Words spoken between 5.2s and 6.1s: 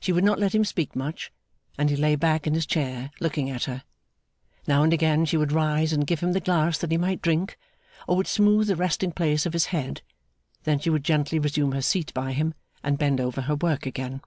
she would rise and